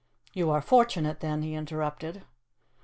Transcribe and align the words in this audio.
"You 0.33 0.49
are 0.49 0.63
fortunate, 0.63 1.19
then," 1.19 1.43
he 1.43 1.53
interrupted. 1.53 2.23